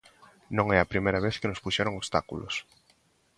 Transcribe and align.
Non 0.57 0.67
é 0.75 0.77
a 0.81 0.89
primeira 0.93 1.23
vez 1.25 1.35
que 1.39 1.49
nos 1.49 1.61
puxeron 1.65 1.97
obstáculos. 2.01 2.55